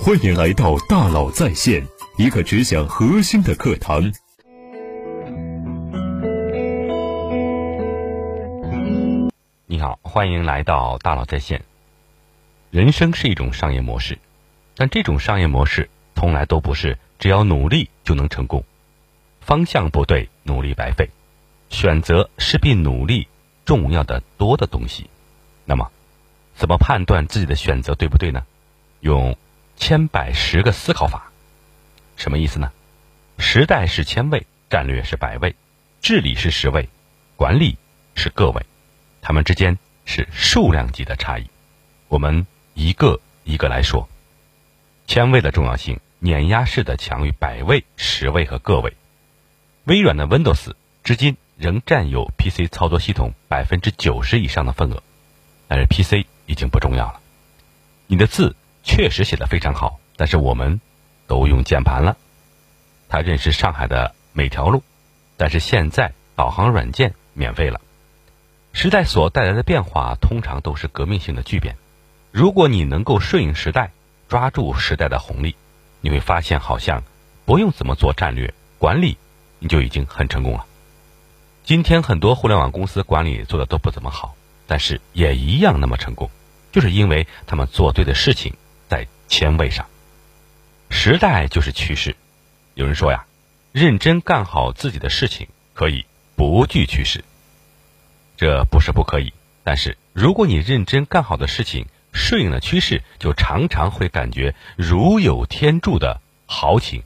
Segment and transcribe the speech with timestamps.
[0.00, 1.86] 欢迎来到大佬在线，
[2.16, 4.12] 一个只讲核心的课堂。
[9.66, 11.62] 你好，欢迎来到大佬在线。
[12.70, 14.18] 人生是一种商业模式，
[14.74, 18.64] 但这种商业模式从来都不是只要努力就能成功。
[19.40, 21.10] 方向不对，努力白费。
[21.70, 23.28] 选择是比努力
[23.64, 25.08] 重要的多的东西。
[25.64, 25.90] 那么，
[26.54, 28.44] 怎么判断自己的选择对不对呢？
[29.00, 29.36] 用
[29.84, 31.32] 千百十个思考法，
[32.14, 32.70] 什么意思呢？
[33.36, 35.56] 时代是千位，战略是百位，
[36.00, 36.88] 治理是十位，
[37.34, 37.76] 管理
[38.14, 38.64] 是个位，
[39.22, 41.48] 它们之间是数量级的差异。
[42.06, 44.08] 我们一个一个来说。
[45.08, 48.96] 千位的重要性碾压式的强于百位、十位和个位。
[49.82, 55.02] 微软的 Windows 至今仍占有 PC 操作系统百分之九十以上的份额，
[55.66, 57.20] 但是 PC 已经不重要了。
[58.06, 58.54] 你的字。
[58.82, 60.80] 确实写的非常好，但是我们
[61.26, 62.16] 都用键盘了。
[63.08, 64.82] 他认识上海的每条路，
[65.36, 67.80] 但是现在导航软件免费了。
[68.72, 71.76] 时代所带来的变化通常都是革命性的巨变。
[72.30, 73.92] 如果你能够顺应时代，
[74.28, 75.54] 抓住时代的红利，
[76.00, 77.02] 你会发现好像
[77.44, 79.18] 不用怎么做战略管理，
[79.58, 80.64] 你就已经很成功了。
[81.64, 84.34] 今天很多互联网公司管理做的都不怎么好，
[84.66, 86.30] 但是也一样那么成功，
[86.72, 88.54] 就是因为他们做对的事情。
[89.32, 89.86] 前位上，
[90.90, 92.14] 时代就是趋势。
[92.74, 93.24] 有人说呀，
[93.72, 96.04] 认真干好自己的事情可以
[96.36, 97.24] 不惧趋势。
[98.36, 99.32] 这不是不可以，
[99.64, 107.00] 但是如果你认真干好的事情顺应了趋势，就常常会感觉如有天助的豪情；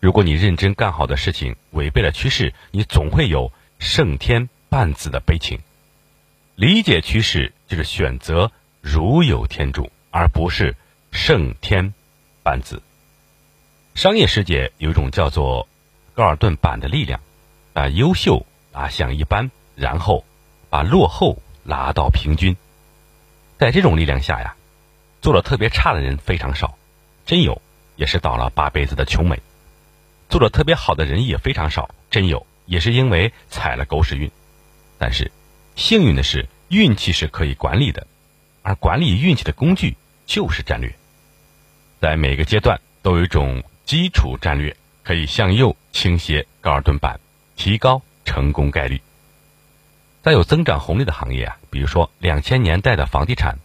[0.00, 5.60] 如果你认真干好的事情违背了趋势，你总会有胜天半子的悲情。
[6.56, 10.76] 理解趋势就是选择如有天助，而不是。
[11.12, 11.92] 胜天
[12.42, 12.82] 半子。
[13.94, 15.68] 商业世界有一种叫做
[16.14, 17.20] 高尔顿板的力量，
[17.72, 20.24] 把优秀拉向一般，然后
[20.70, 22.56] 把落后拉到平均。
[23.58, 24.56] 在这种力量下呀，
[25.20, 26.76] 做的特别差的人非常少，
[27.26, 27.60] 真有
[27.94, 29.36] 也是倒了八辈子的穷美；
[30.28, 34.30] 做的特别好的人也非常少，真有也是因为踩了狗屎运。
[34.98, 35.30] 但是
[35.76, 38.06] 幸运的是，运气是可以管理的，
[38.62, 40.92] 而管理运气的工具就是战略。
[42.02, 47.20] 在每个阶段都有一种基础战略，可以向右倾斜高尔顿板，
[47.54, 49.00] 提高成功概率。
[50.20, 53.60] 在有增长红利的行业啊，比如说两千年代的房地产，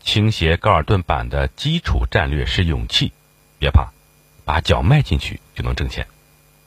[0.00, 3.12] 倾斜高尔顿板的基础战略是勇气，
[3.60, 3.92] 别怕，
[4.44, 6.08] 把脚迈进去就能挣钱。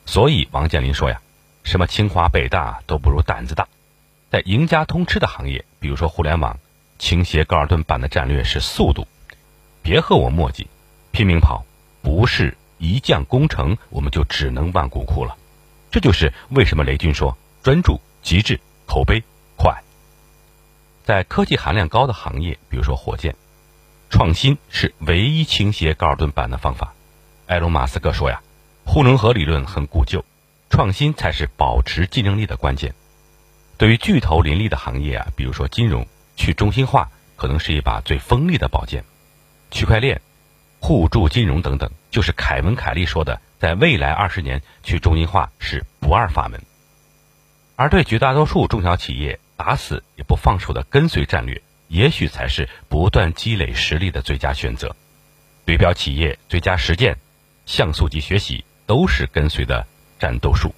[0.06, 1.20] 所以王健林说呀，
[1.64, 3.68] 什么清华北大都不如胆子大。
[4.30, 6.58] 在赢家通吃的行业，比如说互联网，
[6.98, 9.06] 倾斜高尔顿板的战略是速度，
[9.82, 10.66] 别和我墨迹。
[11.12, 11.64] 拼命跑，
[12.02, 15.36] 不是一将功成，我们就只能万骨枯了。
[15.90, 19.22] 这就是为什么雷军说专注、极致、口碑
[19.56, 19.82] 快。
[21.04, 23.34] 在科技含量高的行业，比如说火箭，
[24.08, 26.94] 创新是唯一倾斜高尔顿板的方法。
[27.46, 28.40] 埃隆·马斯克说呀，
[28.84, 30.24] 护城河理论很古旧，
[30.68, 32.94] 创新才是保持竞争力的关键。
[33.76, 36.06] 对于巨头林立的行业啊，比如说金融，
[36.36, 39.04] 去中心化可能是一把最锋利的宝剑，
[39.72, 40.20] 区块链。
[40.80, 46.60] 互助金融等等，就是凯文·凯利说的，在未来二十年去中心化是不二法门。
[47.76, 54.96] 而对绝大多数中小企业打死也不放手的跟随战略，也许才是不断积累实力的最佳选择。
[55.64, 57.16] 对标企业最佳实践，
[57.66, 59.86] 像素级学习都是跟随的
[60.18, 60.74] 战斗术。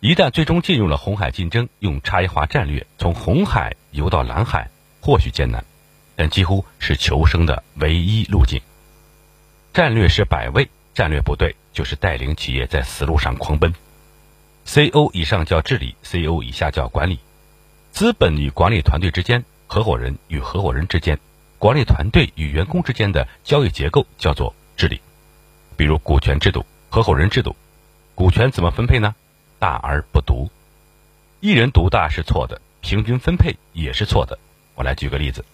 [0.00, 4.70] 一旦最终进入了红海竞争，用差异化战略从红海游到蓝海，
[5.00, 5.64] 或许艰难，
[6.16, 8.60] 但几乎是求生的唯一路径。
[9.72, 13.72] 战略是百位，战略不对，就是带领企业在死路上狂奔。
[14.66, 17.18] C O 以上叫治理，C O 以下叫管理。
[17.90, 21.18] 资本与管理团队之间，合伙人与合伙人之间，
[21.58, 25.00] 管理团队与员工之间的交易结构叫做治理。
[25.74, 27.56] 比如股权制度、合伙人制度，
[28.14, 29.14] 股权怎么分配呢？
[29.58, 30.50] 大而不独，
[31.40, 34.38] 一人独大是错的，平均分配也是错的。
[34.74, 35.46] 我来举个例子：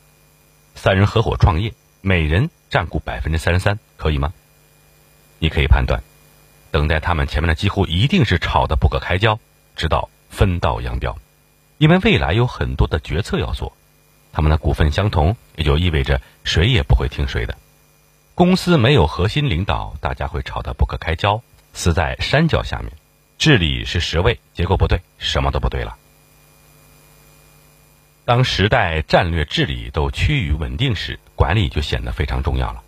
[0.75, 2.51] 三人合伙创业，每人。
[2.71, 4.31] 占股百分之三十三，可以吗？
[5.39, 6.03] 你可以判断，
[6.71, 9.41] 等待他们前面的几乎一定是吵得不可开交，
[9.75, 11.17] 直到分道扬镳。
[11.79, 13.73] 因为未来有很多的决策要做，
[14.35, 17.57] 他们的股份相同，也就意味着谁也不会听谁的。
[18.35, 21.43] 公司没有核心领导，大家会吵得不可开交，
[21.73, 22.93] 死在山脚下面。
[23.39, 25.97] 治理是十位，结构不对，什么都不对了。
[28.27, 32.83] 当时代战略治理都趋于稳定时，管理就显得非常重要了。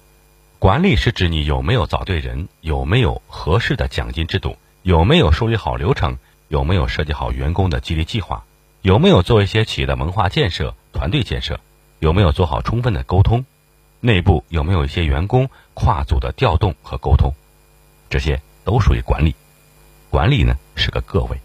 [0.58, 6.18] 管理是指你有没有找对人，有没有合适的奖金制度，有没有梳理好流程，
[6.48, 8.42] 有没有设计好员工的激励计划，
[8.82, 11.60] 有没有做一些企业的文化建设、团队建设，
[12.00, 13.44] 有没有做好充分的沟通，
[14.00, 17.32] 内部有没有一些员工跨组的调动和沟通，
[18.10, 19.36] 这些都属于管理。
[20.10, 21.38] 管理呢是个个位，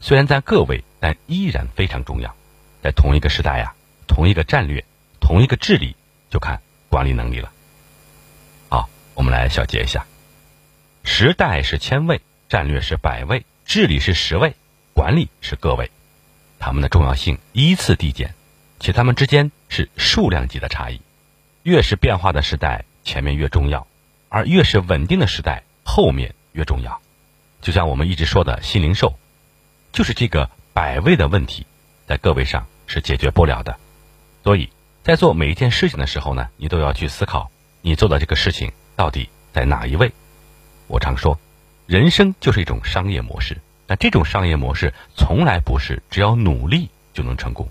[0.00, 2.34] 虽然在个位，但依然非常重要。
[2.82, 3.72] 在同一个时代呀，
[4.08, 4.84] 同一个战略，
[5.20, 5.94] 同一个治理，
[6.30, 7.52] 就看管理能力了。
[8.68, 10.06] 好，我们来小结一下：
[11.04, 14.54] 时代是千位，战略是百位，治理是十位，
[14.94, 15.90] 管理是个位。
[16.58, 18.34] 它们的重要性依次递减，
[18.78, 21.00] 且它们之间是数量级的差异。
[21.62, 23.86] 越是变化的时代，前面越重要；
[24.28, 27.00] 而越是稳定的时代，后面越重要。
[27.60, 29.18] 就像我们一直说的新零售，
[29.92, 31.66] 就是这个百位的问题，
[32.06, 33.76] 在个位上是解决不了的。
[34.42, 34.70] 所以
[35.10, 37.50] 在做每一件事情的时候呢，你都要去思考，
[37.82, 40.12] 你做的这个事情到底在哪一位。
[40.86, 41.36] 我常说，
[41.86, 47.68] 人生就是一种商业模式，但这种商业模式从来不是只要努力就能成功，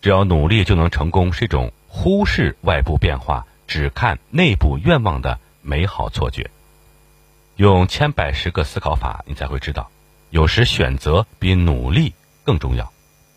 [0.00, 6.48] 只要努力就能成功是一种忽视外部变化、只看内部愿望的美好错觉。
[7.56, 9.90] 用千百十个思考法，你才会知道，
[10.30, 12.14] 有时选择比努力
[12.44, 12.90] 更重要。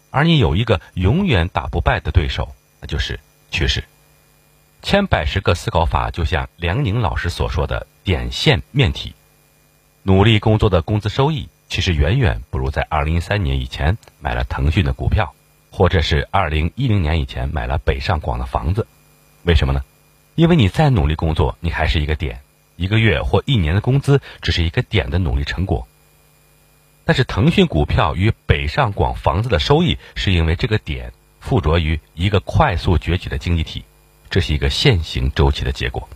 [0.09, 3.19] 而你有一个永远打不败的对手，那就是
[3.51, 3.83] 趋势。
[4.81, 9.13] 千百十个思考法就像梁宁老师所说的点线面体。
[10.03, 15.33] 努力工作的工资收益，其实远远不如在二零一三年以前买了腾讯的股票，
[15.71, 18.87] 或者是二零一零年以前买了北上广的房子。
[19.43, 19.83] 为什么呢？
[20.35, 22.39] 因为你再努力工作，你还是一个点。
[22.77, 25.85] 一个月或一年的工资只是一个点的努力成果，
[27.03, 31.11] 但是腾讯股票与北上广房子的收益，是因为这个点
[31.49, 33.83] 附着于一个快速崛起的经济体，
[34.29, 36.07] 这是一个线性周期的结果。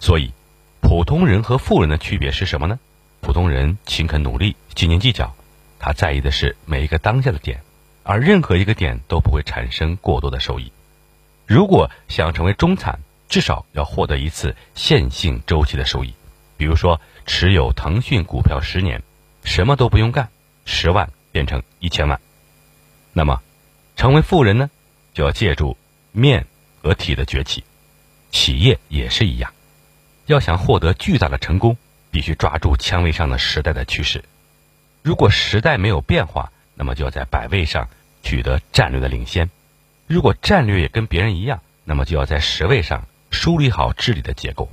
[0.00, 0.32] 所以，
[0.80, 2.78] 普通人和富人的区别是什么呢？
[3.20, 5.30] 普通人勤恳努力，斤斤计较，
[5.78, 7.60] 他在意的是每一个当下的点，
[8.02, 10.72] 而任何一个点都不会产生过多的收益。
[11.46, 12.98] 如果想成为中产，
[13.28, 16.14] 至少要获得一次线性周期的收益，
[16.56, 19.02] 比如说持有腾讯股票十年，
[19.44, 20.30] 什么都不用干，
[20.64, 22.18] 十万变成一千万。
[23.12, 23.42] 那么，
[23.96, 24.70] 成为富人呢，
[25.14, 25.76] 就要借助
[26.12, 26.46] 面
[26.82, 27.64] 和体的崛起，
[28.30, 29.52] 企业也是一样，
[30.26, 31.76] 要想获得巨大的成功，
[32.10, 34.24] 必须抓住千位上的时代的趋势。
[35.02, 37.88] 如果时代没有变化，那么就要在百位上
[38.22, 39.46] 取得战略的领先；
[40.06, 43.04] 如果战略也跟别人一样，那么就要在十位上。
[43.34, 44.70] 梳理好治理的结构，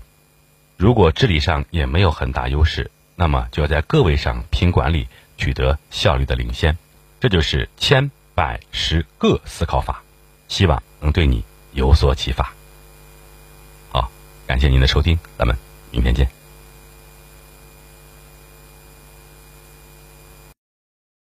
[0.76, 5.08] 如果治理上也没有很大优势，那么就要在各位上拼管理，
[5.38, 6.78] 取得效率的领先。
[7.22, 10.02] 这就是千百十个思考法，
[10.48, 11.44] 希望能对你
[11.74, 12.50] 有所启发。
[13.92, 14.10] 好，
[14.48, 15.54] 感谢您的收听，咱们
[15.92, 16.39] 明天见。